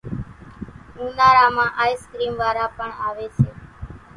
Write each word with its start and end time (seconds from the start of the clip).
اونارا 1.01 1.45
مان 1.55 1.69
آئيسڪريم 1.83 2.33
وارا 2.41 2.65
پڻ 2.77 2.89
آويَ 3.07 3.27
سي۔ 3.37 3.49